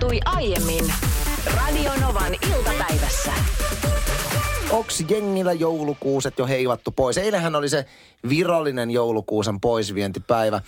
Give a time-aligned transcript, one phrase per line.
[0.00, 0.92] tapahtui aiemmin
[1.56, 3.32] Radionovan iltapäivässä.
[4.70, 7.18] Onks jengillä joulukuuset jo heivattu pois?
[7.18, 7.84] Eilähän oli se
[8.28, 10.60] virallinen joulukuusen poisvientipäivä.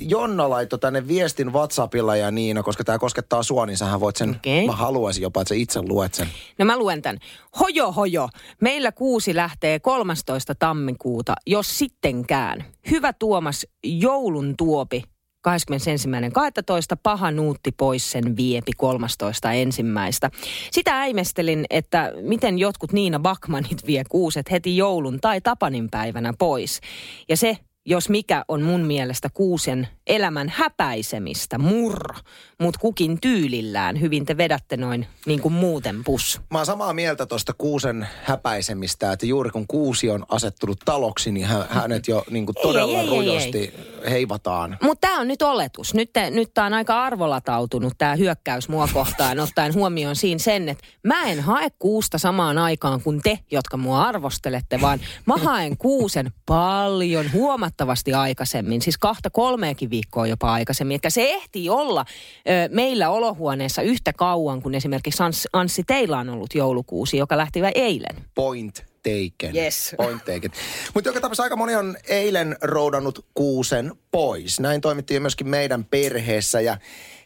[0.00, 4.30] Jonna laittoi tänne viestin WhatsAppilla ja Niina, koska tämä koskettaa sua, niin sähän voit sen,
[4.30, 4.66] Okei.
[4.66, 6.28] mä haluaisin jopa, että sä itse luet sen.
[6.58, 7.18] No mä luen tämän.
[7.60, 8.28] Hojo hojo.
[8.60, 10.54] Meillä kuusi lähtee 13.
[10.54, 12.64] tammikuuta, jos sittenkään.
[12.90, 15.02] Hyvä Tuomas, joulun tuopi
[15.46, 16.96] 21.12.
[17.02, 19.52] paha nuutti pois sen viepi 13.
[19.52, 20.30] ensimmäistä.
[20.70, 26.80] Sitä äimestelin, että miten jotkut Niina Bakmanit vie kuuset heti joulun tai Tapanin päivänä pois.
[27.28, 32.16] Ja se, jos mikä on mun mielestä kuusen elämän häpäisemistä, murro.
[32.60, 36.40] Mutta kukin tyylillään, hyvin te vedätte noin niin kuin muuten pus.
[36.50, 41.46] Mä oon samaa mieltä tuosta kuusen häpäisemistä, että juuri kun kuusi on asettunut taloksi, niin
[41.46, 43.74] hä- hänet jo niin kuin Ei, todella ei, ei, rujosti
[44.10, 44.78] heivataan.
[44.82, 45.94] Mutta tämä on nyt oletus.
[45.94, 50.68] Nyt, te, nyt tämä on aika arvolatautunut tämä hyökkäys mua kohtaan, ottaen huomioon siinä sen,
[50.68, 55.76] että mä en hae kuusta samaan aikaan kuin te, jotka mua arvostelette, vaan mä haen
[55.76, 60.94] kuusen paljon huomattavasti aikaisemmin, siis kahta kolmeakin viikkoa jopa aikaisemmin.
[60.94, 66.28] Että se ehtii olla ö, meillä olohuoneessa yhtä kauan kuin esimerkiksi Anssi, Anssi teillä on
[66.28, 68.16] ollut joulukuusi, joka lähti vain eilen.
[68.34, 69.56] Point taken.
[69.56, 69.94] Yes.
[69.96, 70.50] Point taken.
[70.94, 74.60] Mutta joka tapauksessa aika moni on eilen roudannut kuusen pois.
[74.60, 76.78] Näin toimittiin myöskin meidän perheessä ja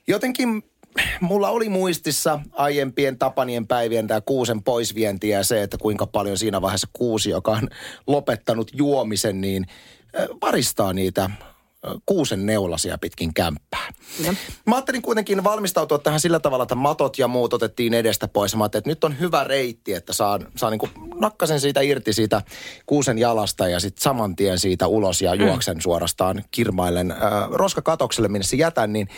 [0.09, 0.63] jotenkin
[1.21, 6.63] mulla oli muistissa aiempien tapanien päivien tämä kuusen poisvienti ja se, että kuinka paljon siinä
[6.63, 7.69] vaiheessa kuusi, joka on
[8.07, 9.67] lopettanut juomisen, niin
[10.43, 11.31] varistaa niitä
[12.07, 13.93] kuusen neulasia pitkin kämppää.
[14.25, 14.35] Ja.
[14.67, 18.57] Mä ajattelin kuitenkin valmistautua tähän sillä tavalla, että matot ja muut otettiin edestä pois.
[18.57, 22.43] Mä ajattelin, että nyt on hyvä reitti, että saan, saan niin nakkasen siitä irti siitä
[22.87, 25.81] kuusen jalasta ja sitten saman tien siitä ulos ja juoksen mm.
[25.81, 27.19] suorastaan kirmailen äh,
[27.51, 29.09] roskakatokselle, minne se jätän, niin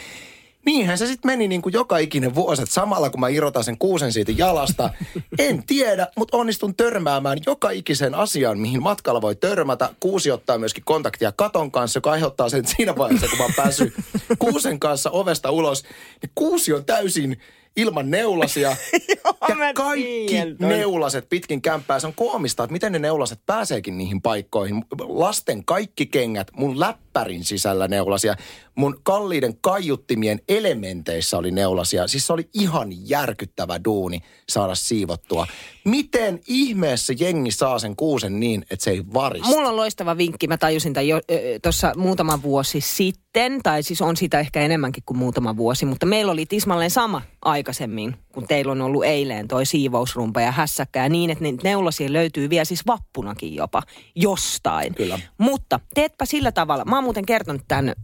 [0.67, 3.79] Niinhän se sitten meni niin kuin joka ikinen vuosi, että samalla kun mä irrotan sen
[3.79, 4.91] kuusen siitä jalasta,
[5.39, 9.91] en tiedä, mutta onnistun törmäämään joka ikisen asian, mihin matkalla voi törmätä.
[10.01, 13.55] Kuusi ottaa myöskin kontaktia katon kanssa, joka aiheuttaa sen että siinä vaiheessa, kun mä oon
[13.57, 13.95] päässyt
[14.39, 15.83] kuusen kanssa ovesta ulos,
[16.23, 17.37] niin kuusi on täysin
[17.77, 18.69] ilman neulasia.
[19.49, 22.01] ja kaikki tiedän neulaset pitkin kämppää.
[22.01, 24.85] Se on koomista, että miten ne neulaset pääseekin niihin paikkoihin.
[24.99, 26.81] Lasten kaikki kengät, mun
[27.13, 28.35] läppärin sisällä neulasia.
[28.75, 32.09] Mun kalliiden kaiuttimien elementeissä oli neulasia.
[32.09, 35.47] Siis se oli ihan järkyttävä duuni saada siivottua.
[35.85, 39.49] Miten ihmeessä jengi saa sen kuusen niin, että se ei varista?
[39.49, 40.49] Mulla on loistava vinkki.
[40.49, 41.21] Mä tajusin tämän jo
[41.63, 46.33] tuossa muutama vuosi sitten, tai siis on sitä ehkä enemmänkin kuin muutama vuosi, mutta meillä
[46.33, 51.31] oli tismalleen sama aikaisemmin, kun teillä on ollut eilen toi siivousrumpa ja hässäkkä ja niin,
[51.31, 53.83] että niitä neulasia löytyy vielä siis vappunakin jopa
[54.15, 54.95] jostain.
[54.95, 55.19] Kyllä.
[55.39, 56.85] Mutta teetpä sillä tavalla.
[56.85, 57.95] Mä oon muuten kertonut tämän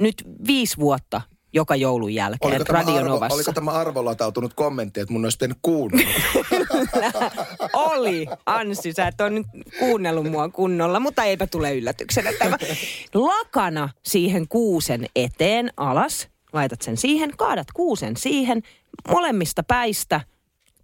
[0.00, 1.20] nyt viisi vuotta
[1.54, 5.58] joka joulun jälkeen Oliko tämä, Radio arvo, oliko tämä arvolatautunut kommentti, että mun olisi pitänyt
[5.62, 6.10] kuunnella?
[7.92, 9.46] Oli, Anssi, sä et ole nyt
[9.78, 12.56] kuunnellut mua kunnolla, mutta eipä tule yllätyksenä tämä.
[13.14, 18.62] Lakana siihen kuusen eteen alas, laitat sen siihen, kaadat kuusen siihen,
[19.08, 20.20] molemmista päistä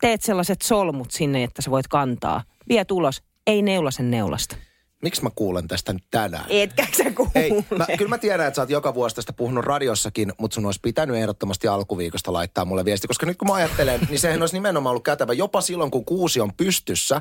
[0.00, 2.42] teet sellaiset solmut sinne, että sä voit kantaa.
[2.69, 4.56] Vie ulos, ei neulasen neulasta.
[5.03, 6.44] Miksi mä kuulen tästä nyt tänään?
[6.49, 7.31] Etkä sä kuule.
[7.34, 10.66] Ei, mä, kyllä mä tiedän, että sä oot joka vuosi tästä puhunut radiossakin, mutta sun
[10.66, 13.06] olisi pitänyt ehdottomasti alkuviikosta laittaa mulle viesti.
[13.09, 15.33] Koska nyt kun mä ajattelen, niin sehän olisi nimenomaan ollut kätevä.
[15.33, 17.21] Jopa silloin, kun kuusi on pystyssä,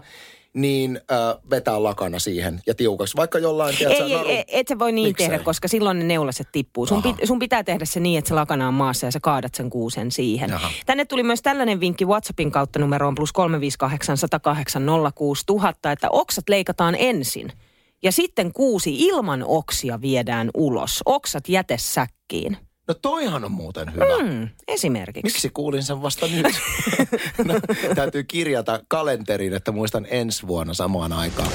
[0.54, 3.18] niin äh, vetää lakana siihen ja tiukaksi.
[3.18, 5.30] Vaikka jollain, tiedätkö, Ei, ei, ei, et sä voi niin Miksei?
[5.30, 6.86] tehdä, koska silloin ne neulaset tippuu.
[6.86, 7.14] Sun, Aha.
[7.14, 9.70] pit, sun pitää tehdä se niin, että se lakana on maassa ja sä kaadat sen
[9.70, 10.50] kuusen siihen.
[10.50, 10.72] Jaha.
[10.86, 14.86] Tänne tuli myös tällainen vinkki WhatsAppin kautta numeroon plus 358 108
[15.16, 17.54] 06000, että oksat leikataan ensin.
[18.04, 21.02] Ja sitten kuusi ilman oksia viedään ulos.
[21.06, 22.58] Oksat jätesäkkiin.
[22.88, 24.06] No toihan on muuten hyvä.
[24.24, 25.24] Mm, esimerkiksi.
[25.24, 26.46] Miksi kuulin sen vasta nyt?
[27.48, 27.54] no,
[27.96, 31.52] täytyy kirjata kalenteriin, että muistan ensi vuonna samaan aikaan.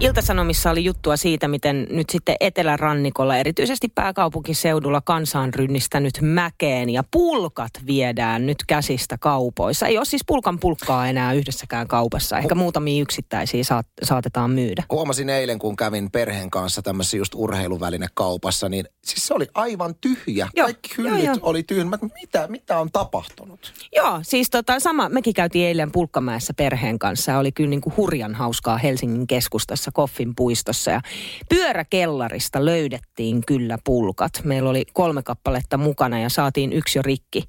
[0.00, 7.04] Iltasanomissa oli juttua siitä, miten nyt sitten etelärannikolla, erityisesti pääkaupunkiseudulla, kansa on rynnistänyt mäkeen ja
[7.10, 9.86] pulkat viedään nyt käsistä kaupoissa.
[9.86, 12.38] Ei ole siis pulkan pulkkaa enää yhdessäkään kaupassa.
[12.38, 14.84] Ehkä muutamia yksittäisiä saat, saatetaan myydä.
[14.90, 20.48] Huomasin eilen, kun kävin perheen kanssa tämmöisessä just urheiluvälinekaupassa, niin siis se oli aivan tyhjä.
[20.56, 21.36] Joo, Kaikki hyllyt joo, joo.
[21.42, 21.84] oli tyhjä.
[22.20, 23.72] Mitä, mitä on tapahtunut?
[23.96, 27.38] Joo, siis tota sama, mekin käytiin eilen Pulkkamäessä perheen kanssa.
[27.38, 30.90] Oli kyllä niin kuin hurjan hauskaa Helsingin keskustassa Koffin puistossa.
[30.90, 31.00] Ja
[31.48, 34.40] pyöräkellarista löydettiin kyllä pulkat.
[34.44, 37.44] Meillä oli kolme kappaletta mukana ja saatiin yksi jo rikki.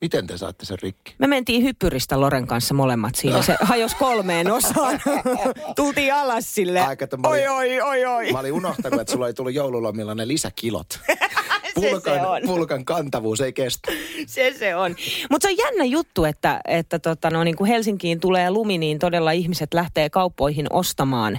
[0.00, 1.14] Miten te saatte sen rikki?
[1.18, 3.42] Me mentiin hyppyristä Loren kanssa molemmat siinä.
[3.42, 5.00] Se hajosi kolmeen osaan.
[5.76, 6.80] Tultiin alas sille.
[6.80, 8.32] Aika, olin- oi, oi, oi, oi.
[8.32, 11.00] Mä olin unohtanut, että sulla ei tullut joululomilla ne lisäkilot.
[11.80, 12.42] Pulkan, on.
[12.46, 13.92] pulkan kantavuus ei kestä.
[14.26, 14.96] Se se on.
[15.30, 18.98] Mutta se on jännä juttu, että, että tota, no, niin kuin Helsinkiin tulee lumi, niin
[18.98, 21.38] todella ihmiset lähtee kauppoihin ostamaan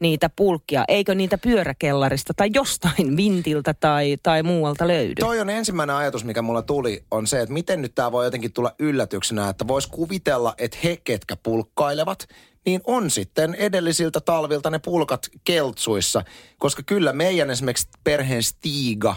[0.00, 0.84] niitä pulkkia.
[0.88, 5.14] Eikö niitä pyöräkellarista tai jostain vintiltä tai, tai muualta löydy?
[5.14, 8.52] Toi on ensimmäinen ajatus, mikä mulla tuli, on se, että miten nyt tämä voi jotenkin
[8.52, 12.28] tulla yllätyksenä, että vois kuvitella, että he, ketkä pulkkailevat,
[12.66, 16.24] niin on sitten edellisiltä talvilta ne pulkat keltsuissa.
[16.58, 19.16] Koska kyllä meidän esimerkiksi perheen Stiga,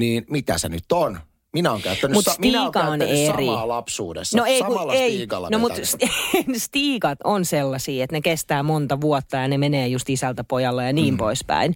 [0.00, 1.18] niin mitä se nyt on?
[1.52, 3.46] Minä olen käyttänyt, Mut sa- minä olen Stiga on käyttänyt eri.
[3.46, 4.38] samaa lapsuudessa.
[4.38, 5.14] No ei, Samalla ei.
[5.16, 5.80] Stigalla No mutta
[6.56, 10.92] stiikat on sellaisia, että ne kestää monta vuotta ja ne menee just isältä pojalle ja
[10.92, 11.18] niin mm.
[11.18, 11.74] poispäin.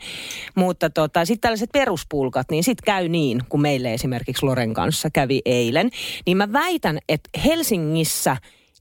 [0.55, 5.41] Mutta tota, sitten tällaiset peruspulkat, niin sitten käy niin, kun meille esimerkiksi Loren kanssa kävi
[5.45, 5.91] eilen.
[6.27, 8.37] Niin mä väitän, että Helsingissä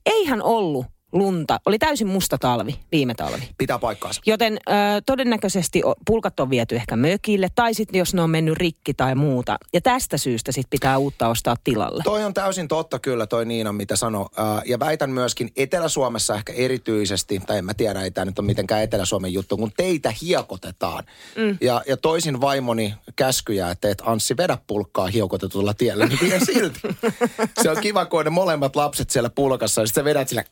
[0.06, 1.60] eihän ollut lunta.
[1.66, 3.48] Oli täysin musta talvi, viime talvi.
[3.58, 4.20] Pitää paikkaansa.
[4.26, 4.72] Joten ö,
[5.06, 9.58] todennäköisesti pulkat on viety ehkä mökille tai sitten jos ne on mennyt rikki tai muuta.
[9.72, 12.02] Ja tästä syystä sitten pitää uutta ostaa tilalle.
[12.04, 14.28] Toi on täysin totta kyllä toi Niina, mitä sano.
[14.36, 18.46] Ää, ja väitän myöskin Etelä-Suomessa ehkä erityisesti, tai en mä tiedä, ei tämä nyt ole
[18.46, 21.04] mitenkään Etelä-Suomen juttu, kun teitä hiekotetaan.
[21.36, 21.58] Mm.
[21.60, 26.80] Ja, ja toisin vaimoni käskyjä, että et Anssi vedä pulkkaa hiekotetulla tiellä, niin silti.
[27.62, 30.44] Se on kiva, kun ne molemmat lapset siellä pulkassa ja sitten sä vedät sillä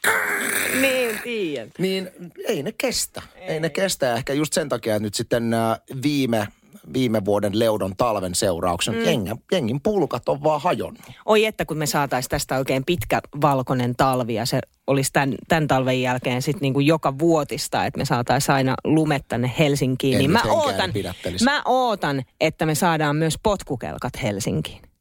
[0.81, 1.71] Niin, tiedän.
[1.79, 2.11] niin
[2.49, 3.23] ei ne kestä.
[3.37, 4.15] Ei, ei ne kestä.
[4.15, 6.49] Ehkä just sen takia, että nyt sitten ää, viime,
[6.93, 9.05] viime vuoden leudon talven seurauksen mm.
[9.05, 11.03] jengin, jengin pulkat on vaan hajonnut.
[11.27, 15.69] Oi että kun me saataisiin tästä oikein pitkä valkoinen talvi ja se olisi tämän, tämän
[15.69, 20.15] talven jälkeen sitten niinku joka vuotista, että me saataisiin aina lumet tänne Helsinkiin.
[20.15, 20.93] En niin mä ootan,
[21.45, 24.92] mä ootan, että me saadaan myös potkukelkat Helsinkiin.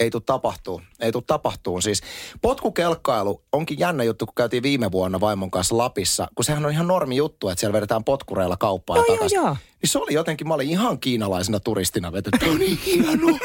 [0.00, 0.82] Ei tule tapahtuu.
[1.00, 1.80] Ei tule tapahtuu.
[1.80, 2.02] Siis
[2.42, 6.88] potkukelkkailu onkin jännä juttu, kun käytiin viime vuonna vaimon kanssa Lapissa, kun sehän on ihan
[6.88, 9.56] normi juttu, että siellä vedetään potkureilla kauppaa Joo, joo, joo.
[9.82, 12.30] Niin se oli jotenkin, mä olin ihan kiinalaisena turistina vetty.
[12.38, 13.12] Tämä on niin hieno.
[13.12, 13.40] Niin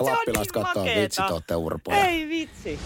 [0.00, 2.04] on, se Lappilaiset katsoo, vitsi, te olette urpoja.
[2.04, 2.78] Ei vitsi.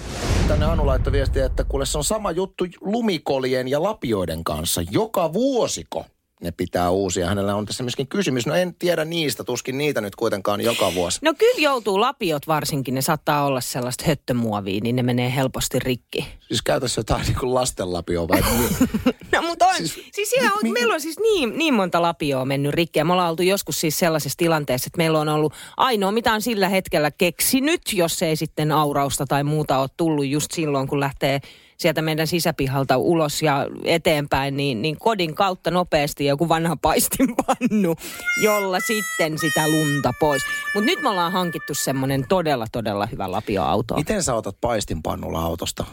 [0.48, 4.82] Tänne Anu laittoi viestiä, että kuule se on sama juttu lumikolien ja lapioiden kanssa.
[4.90, 6.04] Joka vuosiko
[6.42, 7.26] ne pitää uusia.
[7.26, 8.46] Hänellä on tässä myöskin kysymys.
[8.46, 11.18] No en tiedä niistä, tuskin niitä nyt kuitenkaan joka vuosi.
[11.22, 16.26] No kyllä joutuu lapiot varsinkin, ne saattaa olla sellaista höttömuovia, niin ne menee helposti rikki.
[16.48, 18.40] Siis käytässä jotain niin kuin lastenlapio vai
[19.32, 19.74] No mutta on.
[19.76, 22.98] Siis- Siis, on, mi- meillä on siis niin, niin monta lapioa mennyt rikki.
[22.98, 26.42] Ja me ollaan oltu joskus siis sellaisessa tilanteessa, että meillä on ollut ainoa, mitä on
[26.42, 31.40] sillä hetkellä keksinyt, jos ei sitten aurausta tai muuta ole tullut just silloin, kun lähtee
[31.78, 37.96] sieltä meidän sisäpihalta ulos ja eteenpäin, niin, niin kodin kautta nopeasti joku vanha paistinpannu,
[38.42, 40.42] jolla sitten sitä lunta pois.
[40.74, 43.96] Mutta nyt me ollaan hankittu semmoinen todella, todella hyvä lapioauto.
[43.96, 45.84] Miten sä otat paistinpannulla autosta?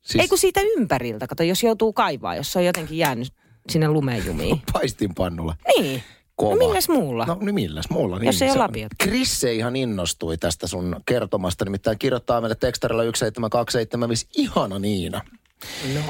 [0.00, 0.22] Siis...
[0.22, 3.32] Ei kun siitä ympäriltä, kato, jos joutuu kaivaa, jos se on jotenkin jäänyt
[3.68, 4.62] sinne lumeen jumiin.
[4.72, 5.54] Paistinpannulla.
[5.76, 6.02] Niin.
[6.36, 6.50] Kova.
[6.54, 7.24] No milläs muulla?
[7.26, 8.18] No niin milläs muulla?
[8.18, 8.92] Niin, Jos ei ole on- lapiot.
[8.98, 14.26] Krisse ihan innostui tästä sun kertomasta, nimittäin kirjoittaa meille tekstarilla 17275.
[14.36, 15.20] Ihana Niina.
[15.94, 16.00] No.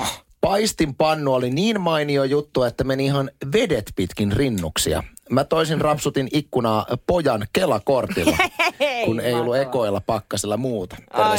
[0.40, 5.02] Paistinpannu oli niin mainio juttu, että meni ihan vedet pitkin rinnuksia.
[5.30, 8.36] Mä toisin rapsutin ikkunaa pojan kelakortilla,
[9.04, 10.96] kun ei ollut ekoilla pakkasella muuta.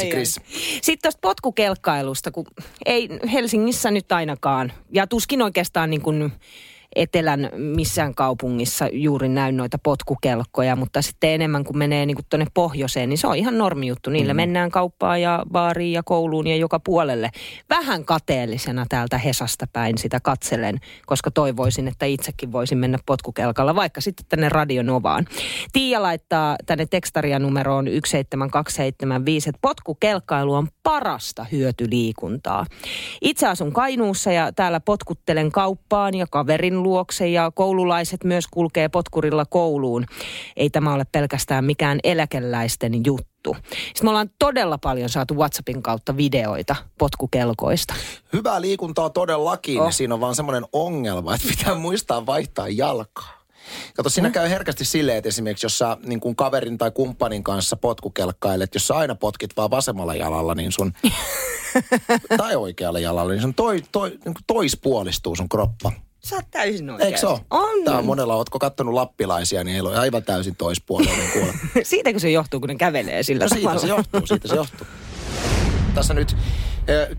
[0.10, 0.40] Chris.
[0.81, 2.46] Sitten tuosta potkukelkkailusta, kun
[2.86, 6.31] ei Helsingissä nyt ainakaan, ja tuskin oikeastaan niin kuin
[6.95, 12.45] etelän missään kaupungissa juuri näy noita potkukelkkoja, mutta sitten enemmän kun menee niin kuin tuonne
[12.53, 14.09] pohjoiseen, niin se on ihan normi juttu.
[14.09, 14.38] Niillä mm.
[14.38, 17.30] mennään kauppaan ja baariin ja kouluun ja joka puolelle.
[17.69, 24.02] Vähän kateellisena täältä Hesasta päin sitä katselen, koska toivoisin, että itsekin voisin mennä potkukelkalla, vaikka
[24.02, 25.25] sitten tänne Radionovaan.
[25.73, 32.66] Tiia laittaa tänne tekstaria numeroon 17275, että potkukelkkailu on parasta hyötyliikuntaa.
[33.21, 39.45] Itse asun Kainuussa ja täällä potkuttelen kauppaan ja kaverin luokse ja koululaiset myös kulkee potkurilla
[39.45, 40.06] kouluun.
[40.56, 43.56] Ei tämä ole pelkästään mikään eläkeläisten juttu.
[43.71, 47.94] Sitten me ollaan todella paljon saatu WhatsAppin kautta videoita potkukelkoista.
[48.33, 49.81] Hyvää liikuntaa todellakin.
[49.81, 49.92] Oh.
[49.92, 53.45] Siinä on vaan semmoinen ongelma, että pitää muistaa vaihtaa jalkaa.
[53.95, 57.75] Kato, siinä käy herkästi silleen, että esimerkiksi jos sä niin kuin kaverin tai kumppanin kanssa
[57.75, 60.94] potkukelkkailet, jos sä aina potkit vaan vasemmalla jalalla, niin sun,
[62.37, 65.92] tai oikealla jalalla, niin sun toi, toi, niin kuin toispuolistuu sun kroppa.
[66.26, 67.06] Sä oot täysin oikein.
[67.08, 67.40] Eikö se ole?
[67.52, 67.84] On.
[67.84, 71.54] Tää on monella, ootko kattonut lappilaisia, niin heillä on aivan täysin toispuolinen kuule.
[71.84, 73.82] Siitäkö se johtuu, kun ne kävelee sillä No siitä tavalla?
[73.82, 74.88] se johtuu, siitä se johtuu.
[75.96, 76.38] Tässä nyt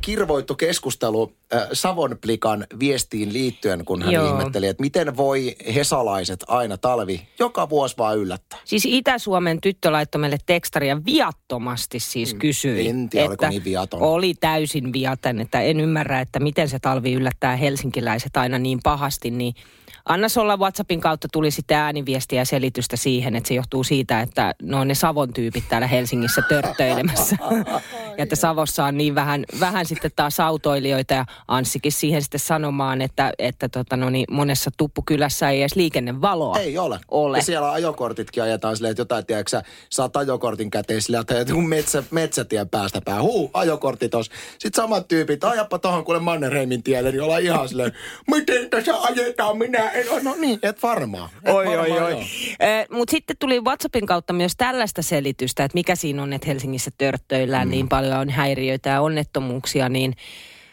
[0.01, 4.29] kirvoittu keskustelu äh, Savonplikan viestiin liittyen, kun hän Joo.
[4.29, 8.59] ihmetteli, että miten voi hesalaiset aina talvi joka vuosi vaan yllättää.
[8.65, 12.89] Siis Itä-Suomen tyttö laittoi meille tekstaria viattomasti siis kysyi.
[12.89, 14.03] en tiedä, oliko että niin viaton.
[14.03, 19.31] Oli täysin viaton, että en ymmärrä, että miten se talvi yllättää helsinkiläiset aina niin pahasti,
[19.31, 19.55] niin
[20.07, 24.55] Anna olla WhatsAppin kautta tuli sitten ääniviestiä ja selitystä siihen, että se johtuu siitä, että
[24.63, 27.37] ne on ne Savon tyypit täällä Helsingissä törttöilemässä.
[28.19, 33.03] ja että Savossa on niin vähän, vähän sitten taas autoilijoita ja Anssikin siihen sitten sanomaan,
[33.03, 36.99] että, että tota no niin, monessa tuppukylässä ei edes liikennevaloa Ei ole.
[37.09, 37.39] ole.
[37.39, 41.35] Ja siellä ajokortitkin ajetaan silleen, että jotain, tiedätkö sä, saat ajokortin käteen sillä, että
[41.69, 43.23] metsä, metsätien päästä pää.
[43.23, 44.31] Huu, ajokortti tos.
[44.59, 47.93] Sitten samat tyypit, ajappa tohon kuule Mannerheimin tielle, niin ollaan ihan silleen,
[48.31, 49.96] miten tässä ajetaan, minä.
[50.23, 51.31] No niin, et varmaan.
[51.45, 52.11] Et Oi, varmaan oi, oi.
[52.13, 52.21] joo.
[52.91, 57.69] Mutta sitten tuli WhatsAppin kautta myös tällaista selitystä, että mikä siinä on, että Helsingissä törttöillään
[57.69, 57.71] mm.
[57.71, 60.15] niin paljon on häiriöitä ja onnettomuuksia, niin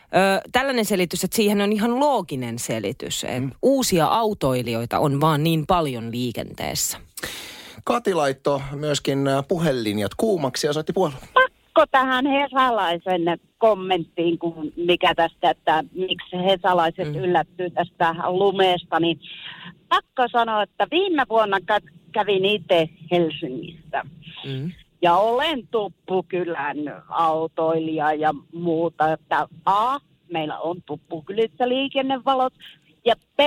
[0.04, 3.24] ö, tällainen selitys, että siihen on ihan looginen selitys.
[3.24, 6.98] Että Uusia autoilijoita on vaan niin paljon liikenteessä.
[7.86, 11.20] Kati laittoi myöskin puhelinlinjat kuumaksi ja soitti puhelun.
[11.74, 17.16] Pakko tähän hesalaisen kommenttiin, kun mikä tästä, että miksi hesalaiset mm.
[17.16, 19.20] yllättyy tästä lumesta, niin
[19.90, 24.04] pakko sanoa, että viime vuonna kä- kävin itse Helsingissä.
[24.46, 24.72] Mm.
[25.02, 26.78] Ja olen Tuppukylän
[27.10, 30.00] autoilija ja muuta, että A,
[30.32, 32.54] meillä on Tuppukylissä liikennevalot,
[33.06, 33.40] ja B,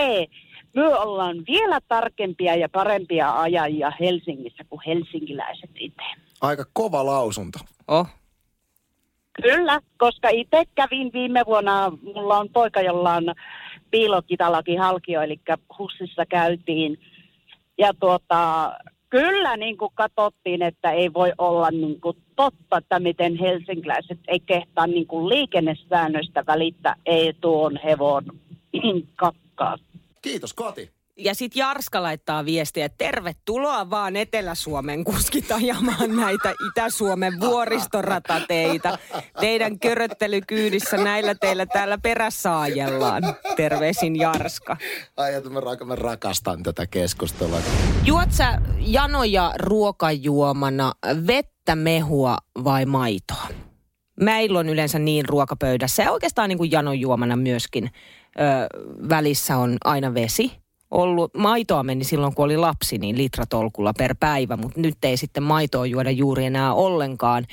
[0.74, 6.25] me ollaan vielä tarkempia ja parempia ajajia Helsingissä kuin helsinkiläiset itse.
[6.40, 7.58] Aika kova lausunto.
[7.88, 8.06] Oh.
[9.42, 13.34] Kyllä, koska itse kävin viime vuonna, mulla on poika, jolla on
[13.90, 15.40] piilokitalakin halkio, eli
[15.78, 16.98] hussissa käytiin.
[17.78, 18.72] Ja tuota,
[19.10, 24.40] kyllä niin kuin katsottiin, että ei voi olla niin kuin totta, että miten helsinkiläiset ei
[24.40, 28.24] kehtaa niin kuin liikennesäännöistä välittää, ei tuon hevon
[29.16, 29.76] kakkaa.
[30.22, 30.95] Kiitos Kati.
[31.18, 38.98] Ja sitten Jarska laittaa viestiä, että tervetuloa vaan Etelä-Suomen kuskit ajamaan näitä Itä-Suomen vuoristoratateita.
[39.40, 43.22] Teidän köröttelykyydissä näillä teillä täällä perässä ajellaan.
[43.56, 44.76] Terveisin Jarska.
[45.16, 47.58] Ai, että mä, rak- mä rakastan tätä keskustelua.
[48.04, 50.92] Juot sä janoja ruokajuomana
[51.26, 53.48] vettä, mehua vai maitoa?
[54.20, 57.90] Meillä on yleensä niin ruokapöydässä ja oikeastaan niin kuin janojuomana myöskin ö,
[59.08, 60.65] välissä on aina vesi.
[60.90, 65.42] Ollut, maitoa meni silloin, kun oli lapsi, niin litratolkulla per päivä, mutta nyt ei sitten
[65.42, 67.46] maitoa juoda juuri enää ollenkaan.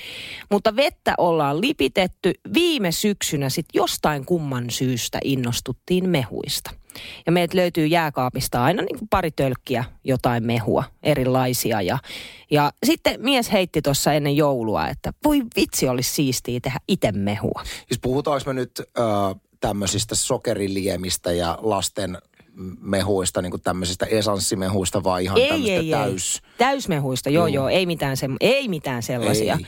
[0.51, 2.33] Mutta vettä ollaan lipitetty.
[2.53, 6.71] Viime syksynä sitten jostain kumman syystä innostuttiin mehuista.
[7.25, 11.81] Ja meiltä löytyy jääkaapista aina niin kuin pari tölkkiä jotain mehua, erilaisia.
[11.81, 11.97] Ja,
[12.51, 17.61] ja sitten mies heitti tuossa ennen joulua, että voi vitsi olisi siistiä tehdä itse mehua.
[17.65, 22.17] Siis puhutaanko me nyt äh, tämmöisistä sokeriliemistä ja lasten
[22.81, 26.41] mehuista, niin kuin tämmöisistä esanssimehuista, vai ihan tämmöistä täys...
[26.57, 29.57] Täysmehuista, joo, joo, ei mitään, se, ei mitään sellaisia.
[29.59, 29.65] Ei.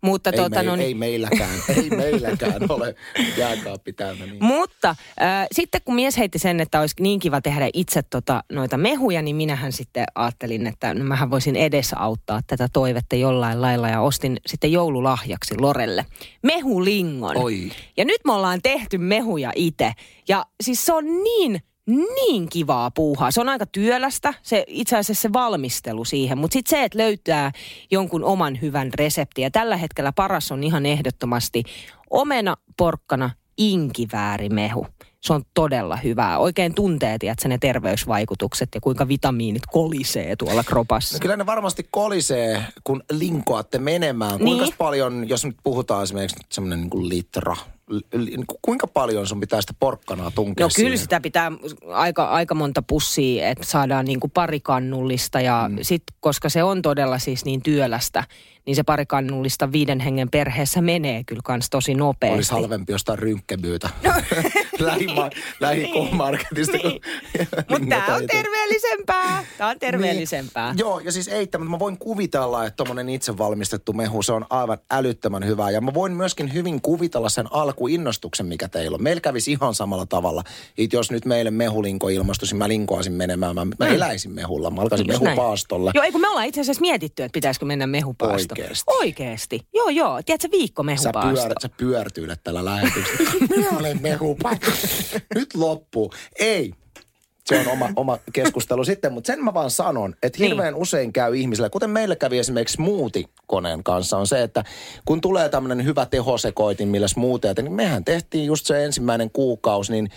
[0.00, 2.94] Mutta Ei, tota, me, no, niin- ei meilläkään, ei meilläkään ole
[3.36, 4.26] jääkaappi täynnä.
[4.26, 4.44] Niin.
[4.44, 8.76] Mutta äh, sitten kun mies heitti sen, että olisi niin kiva tehdä itse tota, noita
[8.76, 14.00] mehuja, niin minähän sitten ajattelin, että no, mähän voisin edesauttaa tätä toivetta jollain lailla ja
[14.00, 16.06] ostin sitten joululahjaksi Lorelle
[16.42, 17.36] mehulingon.
[17.36, 17.70] Oi.
[17.96, 19.92] Ja nyt me ollaan tehty mehuja itse.
[20.28, 23.30] Ja siis se on niin niin kivaa puuhaa.
[23.30, 27.52] Se on aika työlästä, se, itse asiassa se valmistelu siihen, mutta sitten se, että löytää
[27.90, 29.42] jonkun oman hyvän reseptin.
[29.42, 31.62] Ja tällä hetkellä paras on ihan ehdottomasti
[32.10, 34.86] omena, porkkana, inkiväärimehu.
[35.20, 36.38] Se on todella hyvää.
[36.38, 41.16] Oikein tuntee, tiedätkö, ne terveysvaikutukset ja kuinka vitamiinit kolisee tuolla kropassa.
[41.16, 44.38] No kyllä ne varmasti kolisee, kun linkoatte menemään.
[44.38, 44.74] Kuinka Niin.
[44.78, 47.56] paljon, jos nyt puhutaan esimerkiksi semmoinen niin kuin litra,
[48.62, 50.98] kuinka paljon sun pitää sitä porkkanaa tunkea No kyllä siihen?
[50.98, 51.52] sitä pitää
[51.92, 55.78] aika, aika monta pussia, että saadaan niin kuin parikannullista ja mm.
[55.82, 58.24] sit, koska se on todella siis niin työlästä,
[58.66, 62.34] niin se parikannullista viiden hengen perheessä menee kyllä kans tosi nopeasti.
[62.34, 63.88] Olisi halvempi jostain rynkkebyytä.
[64.78, 66.78] Lähima, lähikomarketista.
[66.78, 67.00] kun
[67.70, 69.44] Mutta tämä on terveellisempää.
[69.58, 70.72] Tämä on terveellisempää.
[70.72, 70.78] Niin.
[70.78, 74.78] Joo, ja siis eittämättä mä voin kuvitella, että tommonen itse valmistettu mehu, se on aivan
[74.90, 75.70] älyttömän hyvää.
[75.70, 79.02] Ja mä voin myöskin hyvin kuvitella sen alkuinnostuksen, mikä teillä on.
[79.02, 80.42] Meillä kävisi ihan samalla tavalla.
[80.78, 83.54] Et jos nyt meille mehulinko ilmastuisi, mä linkoaisin menemään.
[83.54, 84.70] Mä, mä eläisin mehulla.
[84.70, 85.10] Mä alkaisin Mm.
[85.12, 85.36] Just näin.
[85.36, 85.90] mehupaastolle.
[85.94, 88.58] Joo, ei kun me ollaan itse asiassa mietitty, että pitäisikö mennä mehupaastoon.
[88.60, 88.84] Oikeesti?
[88.86, 89.60] Oikeesti.
[89.74, 90.22] Joo, joo.
[90.22, 91.30] Tiedätkö, viikko Sä, mehupaasto.
[91.46, 93.30] pyör, sä pyörtyilet tällä lähetyksellä.
[93.56, 94.70] Minä olen mehupaasto.
[95.34, 96.12] Nyt loppuu.
[96.38, 96.72] Ei.
[97.46, 99.12] Se on oma, oma keskustelu sitten.
[99.12, 100.48] Mutta sen mä vaan sanon, että Niin.
[100.48, 104.64] hirveän usein käy ihmisille, kuten meillä kävi esimerkiksi smoothie-koneen kanssa, on se, että
[105.04, 110.10] kun tulee tämmöinen hyvä tehosekoitin, millä smoothieja, niin mehän tehtiin just se ensimmäinen kuukausi, niin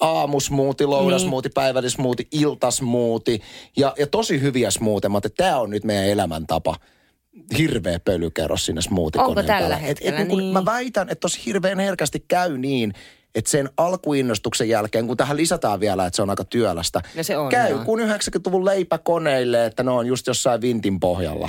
[0.00, 1.54] aamusmuuti, lounasmuuti, niin.
[1.54, 3.42] päivällismuuti, iltasmuuti
[3.76, 5.24] ja, ja tosi hyviä smoothiemat.
[5.36, 6.76] Tämä on nyt meidän elämäntapa.
[7.58, 10.52] Hirveä pölykerros sinne smoothie Onko tällä Et, et, hetkellä niin kun, niin?
[10.52, 12.92] Mä väitän, että tosi hirveän herkästi käy niin,
[13.34, 17.36] että sen alkuinnostuksen jälkeen, kun tähän lisätään vielä, että se on aika työlästä, No se
[17.36, 17.84] on, käy joo.
[17.84, 21.48] kun 90-luvun leipäkoneille, että ne on just jossain vintin pohjalla.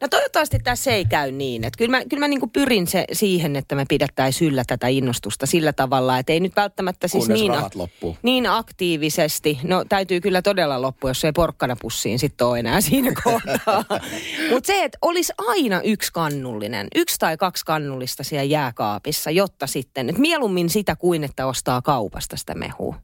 [0.00, 1.64] No toivottavasti tässä ei käy niin.
[1.64, 5.46] Että kyllä mä, kyllä mä niin pyrin se, siihen, että me pidettäisiin yllä tätä innostusta
[5.46, 8.16] sillä tavalla, että ei nyt välttämättä siis Kunnes niin, rahat loppuu.
[8.22, 9.58] niin aktiivisesti.
[9.62, 13.84] No täytyy kyllä todella loppua, jos ei porkkana pussiin sitten ole enää siinä kohtaa.
[14.50, 20.08] Mutta se, että olisi aina yksi kannullinen, yksi tai kaksi kannullista siellä jääkaapissa, jotta sitten,
[20.08, 22.94] että mieluummin sitä kuin että ostaa kaupasta sitä mehua.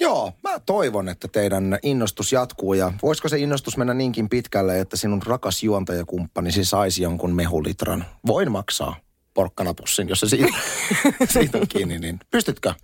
[0.00, 4.96] Joo, mä toivon, että teidän innostus jatkuu ja voisiko se innostus mennä niinkin pitkälle, että
[4.96, 8.04] sinun rakas juontajakumppanisi saisi jonkun mehulitran.
[8.26, 8.96] Voin maksaa
[9.34, 10.58] porkkanapussin, jos se siitä,
[11.32, 12.74] siitä on kiinni, niin pystytkö?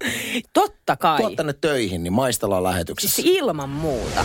[0.52, 1.18] Totta kai.
[1.18, 3.22] Tuot tänne töihin, niin maistellaan lähetyksessä.
[3.22, 4.24] Siis ilman muuta.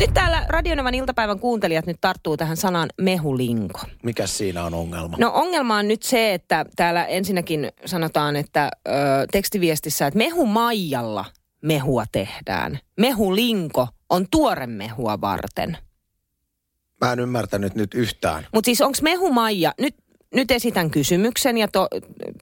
[0.00, 3.80] Nyt täällä Radionevan iltapäivän kuuntelijat nyt tarttuu tähän sanaan mehulinko.
[4.02, 5.16] Mikä siinä on ongelma?
[5.20, 8.92] No ongelma on nyt se, että täällä ensinnäkin sanotaan, että ö,
[9.32, 11.24] tekstiviestissä, että mehumaijalla
[11.62, 12.78] mehua tehdään.
[13.00, 15.78] Mehulinko on tuore mehua varten.
[17.00, 18.46] Mä en ymmärtänyt nyt yhtään.
[18.54, 19.94] Mutta siis onko mehumaija, nyt,
[20.36, 21.88] nyt esitän kysymyksen ja to,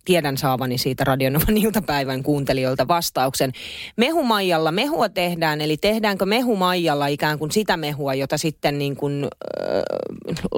[0.04, 3.52] tiedän saavani siitä Radionovan iltapäivän kuuntelijoilta vastauksen.
[3.96, 9.82] Mehumaijalla mehua tehdään, eli tehdäänkö mehumaijalla ikään kuin sitä mehua, jota sitten niin kuin, äh,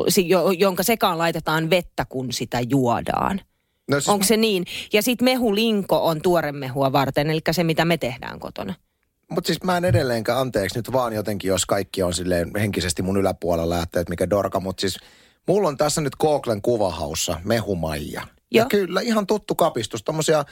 [0.09, 3.41] si- jo, jonka sekaan laitetaan vettä, kun sitä juodaan.
[3.91, 4.65] No siis Onko se niin?
[4.93, 8.75] Ja sitten mehulinko on tuore mehua varten, eli se mitä me tehdään kotona.
[9.31, 13.17] Mutta siis mä en edelleenkään, anteeksi nyt vaan jotenkin, jos kaikki on silleen henkisesti mun
[13.17, 14.99] yläpuolella, että et mikä dorka, mutta siis
[15.47, 18.23] mulla on tässä nyt Googlen kuvahaussa mehumaija.
[18.51, 18.67] Ja Joo.
[18.69, 20.45] kyllä ihan tuttu kapistus, tommosia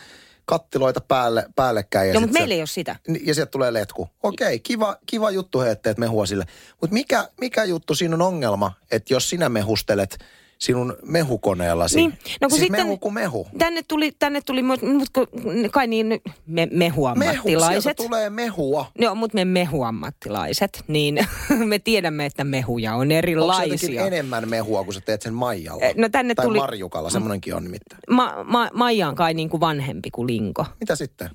[0.44, 2.08] kattiloita päälle, päällekkäin.
[2.08, 2.96] Ja Joo, sit mutta se- meillä ei ole sitä.
[3.24, 4.08] Ja sieltä tulee letku.
[4.22, 6.44] Okei, kiva, kiva juttu he, että teet mehua sille.
[6.80, 10.18] Mutta mikä, mikä juttu siinä on ongelma, että jos sinä mehustelet
[10.64, 11.96] sinun mehukoneellasi.
[11.96, 13.46] Niin, no kun siis sitten- mehu kuin mehu.
[13.58, 15.28] Tänne tuli, tänne tuli mut, mut, kun-
[15.70, 17.96] kai niin me, Mehu, mehuammattilaiset.
[17.96, 18.86] tulee mehua.
[18.98, 21.18] Joo, mutta me mehuammattilaiset, niin
[21.64, 23.64] me tiedämme, että mehuja on Onko erilaisia.
[23.74, 25.84] jotenkin enemmän mehua, kun sä teet sen maijalla?
[25.84, 28.00] Eh, no tänne tai tuli- marjukalla, semmoinenkin on nimittäin.
[28.10, 30.66] Ma, ma, Maija on kai niin kuin vanhempi kuin Linko.
[30.80, 31.30] Mitä sitten?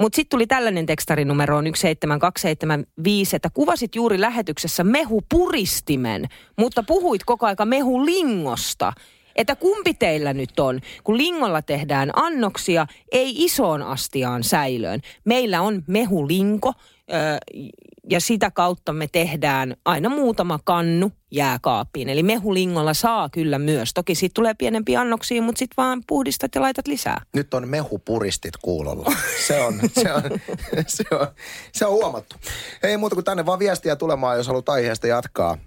[0.00, 7.46] Mutta sitten tuli tällainen tekstarinumero on 17275, että kuvasit juuri lähetyksessä mehupuristimen, mutta puhuit koko
[7.46, 8.92] aika mehulingosta.
[9.36, 15.00] Että kumpi teillä nyt on, kun lingolla tehdään annoksia, ei isoon astiaan säilöön.
[15.24, 16.72] Meillä on mehulinko
[17.12, 17.36] öö,
[18.10, 22.08] ja sitä kautta me tehdään aina muutama kannu jääkaappiin.
[22.08, 23.94] Eli mehulingolla saa kyllä myös.
[23.94, 27.22] Toki siitä tulee pienempiä annoksia, mutta sitten vaan puhdistat ja laitat lisää.
[27.34, 29.12] Nyt on mehupuristit kuulolla.
[29.46, 30.22] Se on, se on,
[30.86, 31.26] se on,
[31.72, 32.36] se on huomattu.
[32.82, 35.58] Ei muuta kuin tänne vaan viestiä tulemaan, jos haluat aiheesta jatkaa.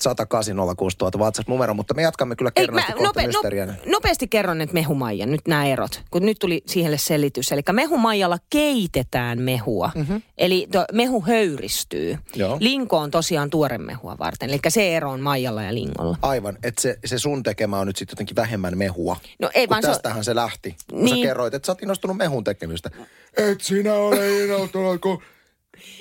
[0.00, 3.74] 108 06000 WhatsApp-numero, mutta me jatkamme kyllä kohta nope, no, mysteriänä.
[3.86, 7.52] nopeasti kerron, että mehumaija, nyt nämä erot, kun nyt tuli siihen selitys.
[7.52, 10.22] Eli mehumaijalla keitetään mehua, mm-hmm.
[10.38, 12.18] eli to, mehu höyristyy.
[12.34, 12.56] Joo.
[12.60, 16.16] Linko on tosiaan tuore mehua varten, eli se ero on maijalla ja lingolla.
[16.22, 19.16] Aivan, että se, se sun tekemä on nyt sitten jotenkin vähemmän mehua.
[19.38, 20.76] No ei Kun vaan se tästähän se lähti.
[20.90, 21.16] Kun Niin.
[21.16, 22.90] sä kerroit, että sä oot innostunut mehun tekemistä.
[23.36, 25.22] Et sinä ole innostunut, kun...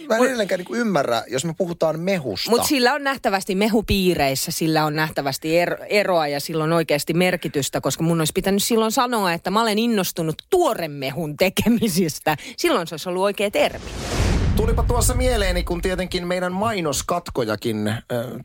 [0.10, 2.52] Mä en edelleenkään niin ymmärrä, jos me puhutaan mehusta.
[2.52, 7.82] Mutta sillä on nähtävästi mehupiireissä, sillä on nähtävästi er, eroa ja sillä on oikeasti merkitystä,
[7.82, 12.38] koska mun olisi pitänyt silloin sanoa, että mä olen innostunut tuoremehun tekemisistä.
[12.58, 13.86] Silloin se olisi ollut oikea termi.
[14.56, 17.98] Tulipa tuossa mieleeni, kun tietenkin meidän mainoskatkojakin äh,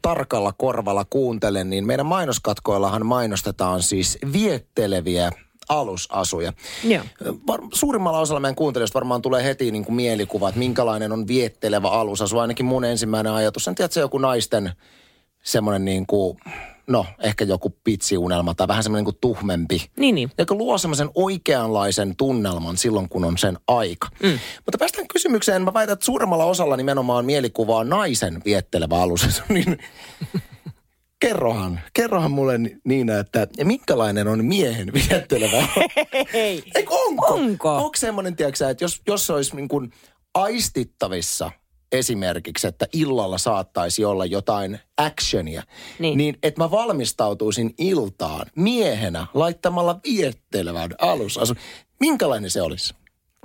[0.03, 5.31] tarkalla korvalla kuuntelen, niin meidän mainoskatkoillahan mainostetaan siis vietteleviä
[5.68, 6.52] alusasuja.
[6.85, 7.05] Joo.
[7.46, 11.88] Var, suurimmalla osalla meidän kuuntelijoista varmaan tulee heti niin kuin mielikuva, että minkälainen on viettelevä
[11.88, 12.38] alusasu.
[12.38, 14.72] Ainakin mun ensimmäinen ajatus on, että se joku naisten
[15.42, 16.38] semmoinen niin kuin,
[16.87, 20.31] no ehkä joku pitsiunelma tai vähän semmoinen niin kuin tuhmempi Niin, niin.
[20.38, 24.09] joka luo semmoisen oikeanlaisen tunnelman silloin, kun on sen aika.
[24.22, 24.38] Mm.
[24.64, 25.62] Mutta päästään kysymykseen.
[25.62, 29.42] Mä väitän, että suuremmalla osalla nimenomaan mielikuvaa naisen viettelevä alus.
[29.48, 29.79] niin
[31.20, 35.68] kerrohan, kerrohan mulle ni- Niina, että minkälainen on miehen viettelevä
[36.33, 36.62] Hei.
[36.74, 37.26] Eikö onko?
[37.26, 37.76] Onko?
[37.76, 39.92] Onko semmoinen, tiedätkö että jos, jos olisi niin kuin
[40.35, 41.50] aistittavissa
[41.92, 45.62] esimerkiksi, että illalla saattaisi olla jotain actionia,
[45.98, 46.18] Niin.
[46.18, 51.57] niin että mä valmistautuisin iltaan miehenä laittamalla viettelevän alusasun.
[52.00, 52.94] Minkälainen se olisi?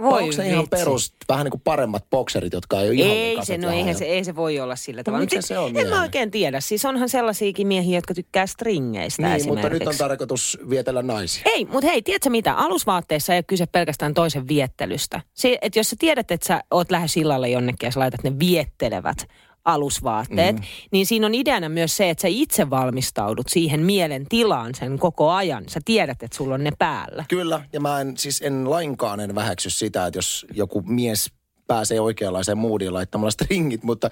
[0.02, 3.46] Voi Onko se ihan perus, vähän niin kuin paremmat bokserit, jotka ei ole ihan Ei
[3.46, 5.24] se, no eihän se, ei se voi olla sillä tavalla.
[5.24, 6.60] mikä Mut se on En mä oikein tiedä.
[6.60, 11.44] Siis onhan sellaisiakin miehiä, jotka tykkää stringeistä Niin, mutta nyt on tarkoitus vietellä naisia.
[11.46, 12.54] Ei, mutta hei, tiedätkö mitä?
[12.54, 15.22] Alusvaatteissa ei ole kyse pelkästään toisen viettelystä.
[15.34, 18.40] Se, että jos sä tiedät, että sä oot lähes illalle jonnekin ja sä laitat ne
[18.40, 19.28] viettelevät
[19.66, 20.62] alusvaatteet, mm.
[20.92, 25.32] niin siinä on ideana myös se, että sä itse valmistaudut siihen mielen tilaan sen koko
[25.32, 25.64] ajan.
[25.68, 27.26] Sä tiedät, että sulla on ne päällä.
[27.30, 31.32] Kyllä, ja mä en siis en lainkaan en vähäksy sitä, että jos joku mies
[31.68, 34.10] pääsee oikeanlaiseen moodiin laittamalla stringit, mutta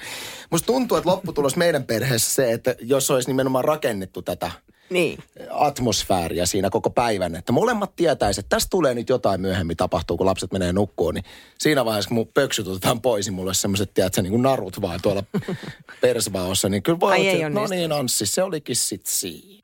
[0.51, 4.51] musta tuntuu, että lopputulos meidän perheessä se, että jos olisi nimenomaan rakennettu tätä
[4.89, 5.23] Niin.
[5.49, 10.25] atmosfääriä siinä koko päivän, että molemmat tietäisivät, että tästä tulee nyt jotain myöhemmin tapahtuu, kun
[10.25, 11.23] lapset menee nukkuun, niin
[11.57, 14.81] siinä vaiheessa, kun mun pöksyt otetaan pois, niin mulla olisi semmoiset, tiedätkö, niin kuin narut
[14.81, 15.23] vaan tuolla
[16.01, 19.59] persvaossa, niin kyllä voi Ai olla, no niin Anssi, se olikin sit siinä.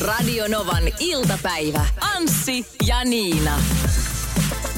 [0.00, 1.86] Radio Novan iltapäivä.
[2.16, 3.58] Anssi ja Niina.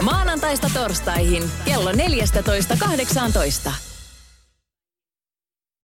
[0.03, 3.90] Maanantaista torstaihin kello 14.18.